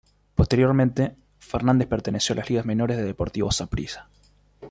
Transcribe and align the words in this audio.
Posteriormente, 0.33 1.15
Fernández 1.37 1.87
perteneció 1.87 2.33
a 2.33 2.37
las 2.37 2.49
ligas 2.49 2.65
menores 2.65 2.97
del 2.97 3.05
Deportivo 3.05 3.51
Saprissa. 3.51 4.09